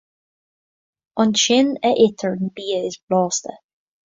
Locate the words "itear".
2.05-2.33